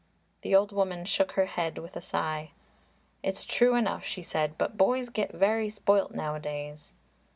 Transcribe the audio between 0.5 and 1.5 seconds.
old woman shook her